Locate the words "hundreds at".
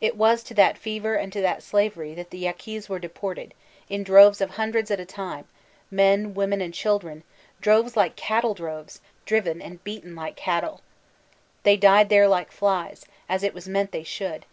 4.50-4.98